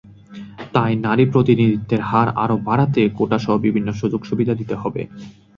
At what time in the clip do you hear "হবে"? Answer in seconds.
4.75-5.01